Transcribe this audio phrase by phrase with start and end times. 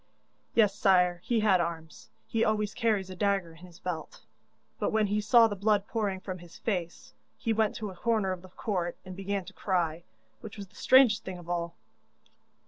[0.55, 4.21] 'Yes, sire, he had arms; he always carries a dagger in his belt.
[4.79, 8.31] But when he saw the blood pouring from his face, he went to a corner
[8.31, 10.01] of the court and began to cry,
[10.39, 11.75] which was the strangest thing of all.